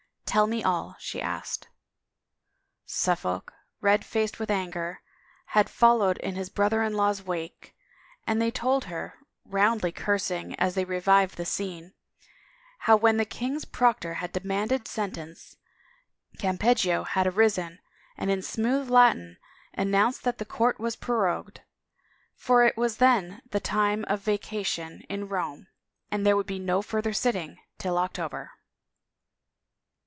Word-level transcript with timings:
"Tell 0.41 0.47
me 0.47 0.63
all," 0.63 0.95
she 0.97 1.21
asked. 1.21 1.67
Suffolk, 2.85 3.51
red 3.81 4.05
faced 4.05 4.39
with 4.39 4.49
anger, 4.49 5.01
had 5.47 5.69
followed 5.69 6.17
in 6.19 6.35
his 6.35 6.49
brother 6.49 6.81
in 6.83 6.93
law's 6.93 7.21
wake, 7.21 7.75
and 8.25 8.41
they 8.41 8.49
told 8.49 8.85
her, 8.85 9.15
roundly 9.43 9.91
cursing 9.91 10.55
as 10.55 10.73
they 10.75 10.85
revived 10.85 11.35
the 11.35 11.43
scene, 11.43 11.91
how 12.79 12.95
when 12.95 13.17
the 13.17 13.25
king's 13.25 13.65
proctor 13.65 14.15
had 14.23 14.31
demanded 14.31 14.87
sentence, 14.87 15.57
Campeggio 16.39 17.03
had 17.03 17.27
arisen 17.27 17.79
and 18.15 18.31
in 18.31 18.41
smooth 18.41 18.89
Latin 18.89 19.35
announced 19.73 20.23
that 20.23 20.37
the 20.37 20.45
court 20.45 20.79
was 20.79 20.95
prorogued, 20.95 21.59
for 22.37 22.63
it 22.63 22.77
was 22.77 22.97
then 22.99 23.41
the 23.49 23.59
time 23.59 24.05
of 24.07 24.21
vacation 24.21 25.01
in 25.09 25.27
Rome 25.27 25.67
and 26.09 26.25
there 26.25 26.37
would 26.37 26.47
be 26.47 26.57
no 26.57 26.81
further 26.81 27.11
sitting 27.11 27.57
till 27.77 27.97
October. 27.97 28.51